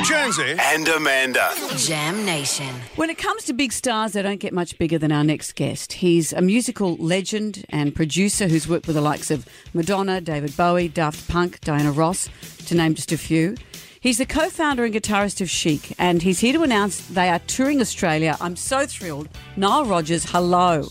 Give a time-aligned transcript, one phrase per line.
[0.00, 1.52] Jonesy and Amanda.
[1.76, 2.74] Jam Nation.
[2.96, 5.92] When it comes to big stars, they don't get much bigger than our next guest.
[5.92, 10.88] He's a musical legend and producer who's worked with the likes of Madonna, David Bowie,
[10.88, 12.28] Daft Punk, Diana Ross,
[12.66, 13.54] to name just a few.
[14.00, 17.38] He's the co founder and guitarist of Chic, and he's here to announce they are
[17.40, 18.36] touring Australia.
[18.40, 19.28] I'm so thrilled.
[19.56, 20.88] Nile Rodgers, hello.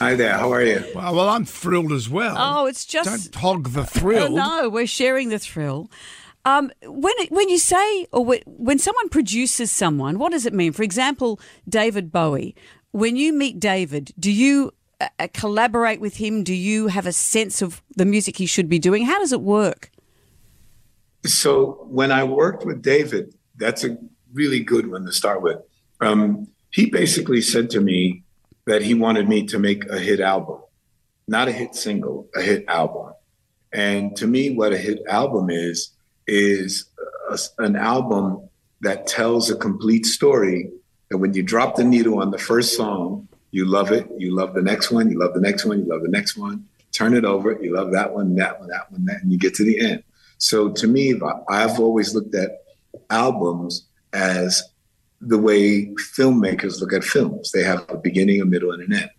[0.00, 0.82] Hi there, how are you?
[0.94, 2.34] Well, well, I'm thrilled as well.
[2.36, 3.32] Oh, it's just.
[3.32, 4.32] Don't hog the thrill.
[4.32, 5.90] Oh, no, we're sharing the thrill.
[6.44, 10.72] Um, when when you say or when, someone produces someone, what does it mean?
[10.72, 12.54] For example, David Bowie.
[12.92, 16.42] When you meet David, do you uh, uh, collaborate with him?
[16.42, 19.04] Do you have a sense of the music he should be doing?
[19.04, 19.90] How does it work?
[21.26, 23.98] So when I worked with David, that's a
[24.32, 25.58] really good one to start with.
[26.00, 28.24] Um, he basically said to me
[28.66, 30.60] that he wanted me to make a hit album,
[31.28, 33.12] not a hit single, a hit album.
[33.72, 35.90] And to me, what a hit album is,
[36.26, 36.86] is
[37.30, 38.48] a, an album
[38.80, 40.70] that tells a complete story.
[41.10, 44.54] That when you drop the needle on the first song, you love it, you love
[44.54, 46.64] the next one, you love the next one, you love the next one.
[46.92, 49.54] Turn it over, you love that one, that one, that one, that, and you get
[49.54, 50.02] to the end.
[50.38, 52.62] So to me, I've always looked at
[53.10, 54.62] albums as
[55.20, 55.86] the way
[56.16, 57.52] filmmakers look at films.
[57.52, 59.10] They have a beginning, a middle, and an end.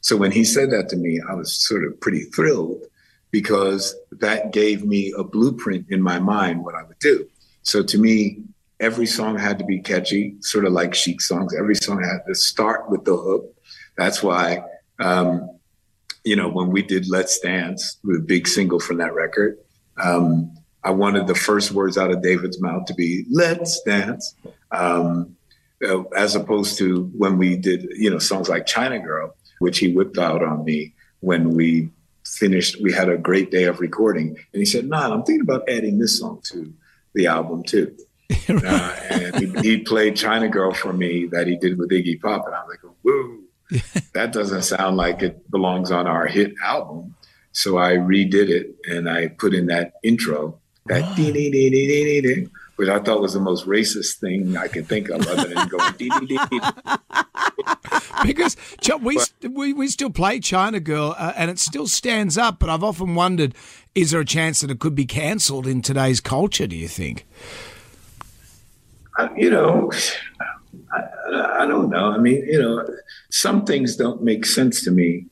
[0.00, 2.82] So when he said that to me, I was sort of pretty thrilled
[3.30, 7.28] because that gave me a blueprint in my mind what I would do.
[7.62, 8.42] So to me,
[8.80, 11.54] every song had to be catchy, sort of like chic songs.
[11.54, 13.54] Every song had to start with the hook.
[13.96, 14.62] That's why,
[15.00, 15.58] um,
[16.24, 19.58] you know, when we did Let's Dance, the big single from that record,
[20.02, 24.34] um, I wanted the first words out of David's mouth to be "Let's dance,"
[24.70, 25.36] um,
[25.86, 29.92] uh, as opposed to when we did, you know, songs like "China Girl," which he
[29.92, 31.90] whipped out on me when we
[32.36, 32.80] finished.
[32.82, 35.98] We had a great day of recording, and he said, "Nah, I'm thinking about adding
[35.98, 36.72] this song to
[37.14, 37.96] the album too."
[38.48, 42.46] uh, and he, he, played "China Girl" for me that he did with Iggy Pop,
[42.46, 43.38] and I was like, "Whoa."
[44.14, 47.14] that doesn't sound like it belongs on our hit album.
[47.52, 51.86] So I redid it and I put in that intro that dee dee dee dee
[51.86, 55.48] dee dee, which I thought was the most racist thing I could think of, other
[55.48, 56.38] than going dee dee dee.
[56.50, 56.60] dee.
[58.24, 58.56] because
[59.00, 59.18] we,
[59.48, 62.58] we we still play China Girl, uh, and it still stands up.
[62.58, 63.54] But I've often wondered,
[63.94, 66.66] is there a chance that it could be cancelled in today's culture?
[66.66, 67.26] Do you think?
[69.18, 69.90] Uh, you know,
[70.92, 72.12] I, I, don't know.
[72.12, 72.86] I mean, you know,
[73.30, 75.26] some things don't make sense to me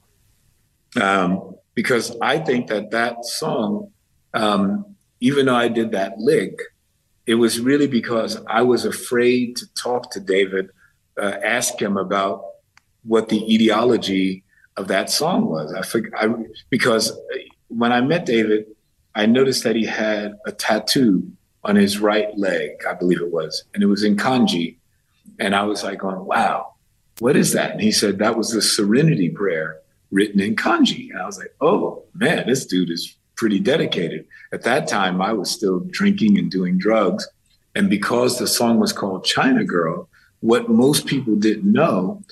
[1.00, 3.92] um, because I think that that song
[4.34, 6.60] um, even though I did that lick,
[7.26, 10.70] it was really because I was afraid to talk to David,
[11.20, 12.44] uh, ask him about
[13.04, 14.44] what the ideology
[14.76, 15.72] of that song was.
[15.72, 16.34] I, I
[16.70, 17.18] because
[17.68, 18.66] when I met David,
[19.14, 21.30] I noticed that he had a tattoo
[21.64, 24.76] on his right leg, I believe it was, and it was in kanji.
[25.38, 26.74] And I was like, going, wow,
[27.18, 27.72] what is that?
[27.72, 31.10] And he said that was the Serenity Prayer written in kanji.
[31.10, 34.26] And I was like, oh man, this dude is pretty dedicated.
[34.52, 37.28] At that time, I was still drinking and doing drugs.
[37.74, 40.08] And because the song was called China Girl,
[40.40, 42.22] what most people didn't know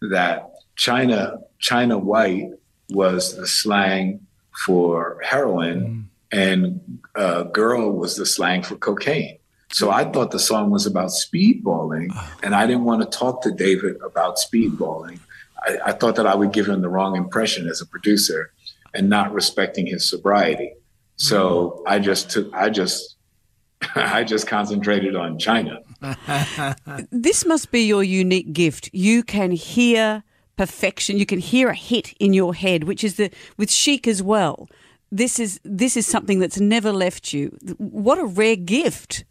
[0.00, 2.50] that China China White
[2.90, 4.20] was the slang
[4.64, 6.04] for heroin, mm.
[6.32, 9.38] and uh, girl was the slang for cocaine.
[9.70, 13.50] So I thought the song was about speedballing, and I didn't want to talk to
[13.50, 15.18] David about speedballing.
[15.66, 18.52] I, I thought that I would give him the wrong impression as a producer
[18.94, 20.72] and not respecting his sobriety.
[21.16, 21.88] So mm-hmm.
[21.88, 23.16] I just took, I just,
[23.94, 25.80] I just concentrated on China.
[27.10, 28.90] this must be your unique gift.
[28.92, 30.22] You can hear
[30.56, 31.18] perfection.
[31.18, 34.68] You can hear a hit in your head, which is the with Chic as well.
[35.10, 37.56] This is this is something that's never left you.
[37.78, 39.24] What a rare gift.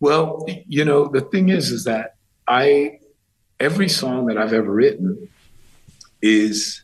[0.00, 2.16] Well, you know, the thing is, is that
[2.48, 2.98] I
[3.60, 5.28] every song that I've ever written
[6.20, 6.81] is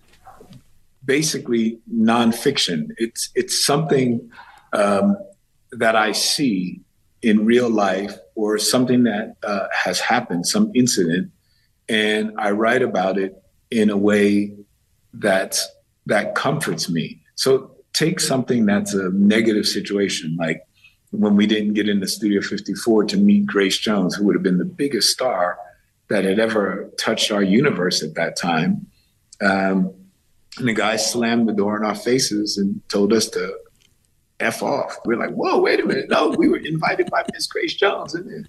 [1.09, 2.91] basically nonfiction.
[2.99, 4.31] It's it's something
[4.75, 5.17] um,
[5.73, 6.83] that I see
[7.23, 11.33] in real life or something that uh, has happened, some incident,
[11.89, 14.55] and I write about it in a way
[15.15, 15.59] that
[16.07, 17.21] that comforts me.
[17.35, 20.63] So take something that's a negative situation, like
[21.11, 24.59] when we didn't get into Studio 54 to meet Grace Jones, who would have been
[24.59, 25.59] the biggest star
[26.11, 28.87] that had ever touched our universe at that time.
[29.41, 29.95] Um,
[30.57, 33.57] and the guy slammed the door in our faces and told us to
[34.41, 34.97] F off.
[35.05, 36.09] We are like, whoa, wait a minute.
[36.09, 38.15] No, we were invited by Miss Grace Jones.
[38.15, 38.49] And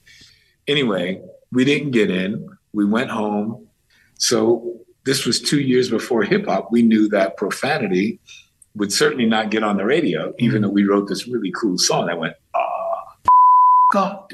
[0.67, 2.49] anyway, we didn't get in.
[2.73, 3.67] We went home.
[4.17, 6.71] So this was two years before hip hop.
[6.71, 8.19] We knew that profanity
[8.75, 12.07] would certainly not get on the radio, even though we wrote this really cool song
[12.07, 12.59] that went, ah.
[13.95, 14.27] off.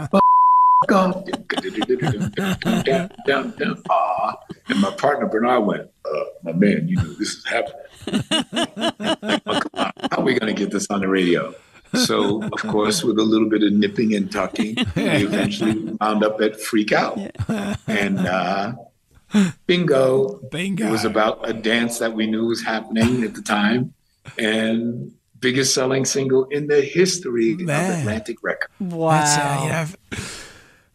[0.00, 0.10] off.
[3.90, 4.36] Ah.
[4.66, 8.22] And my partner Bernard went, uh, my man, you know this is happening.
[9.46, 9.60] oh.
[10.10, 11.54] How are we going to get this on the radio?
[11.94, 16.40] So, of course, with a little bit of nipping and tucking, we eventually wound up
[16.40, 17.18] at Freak Out.
[17.86, 18.72] And uh,
[19.66, 20.40] bingo.
[20.50, 20.86] Bingo.
[20.86, 23.92] It was about a dance that we knew was happening at the time.
[24.38, 27.92] And biggest selling single in the history Man.
[27.92, 28.72] of Atlantic Records.
[28.80, 29.10] Wow.
[29.10, 30.24] That's, uh, you know,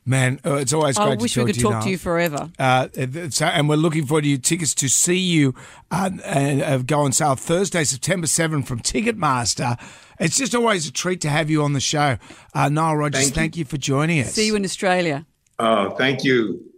[0.09, 1.71] man, uh, it's always great I to wish talk we could to you.
[1.71, 2.49] talk to you forever.
[2.57, 2.87] Uh,
[3.29, 5.53] so, and we're looking forward to your tickets to see you
[5.91, 9.79] uh, and uh, go on sale Thursday, September 7 from Ticketmaster.
[10.19, 12.17] It's just always a treat to have you on the show.
[12.53, 13.61] Uh, Nile Rodgers, Thank thank you.
[13.61, 14.33] you for joining us.
[14.33, 15.25] See you in Australia.
[15.59, 16.68] Oh, thank you.